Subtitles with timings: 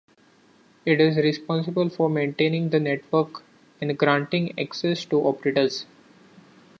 [0.83, 3.43] It is responsible for maintaining the network
[3.79, 5.85] and granting access to operators.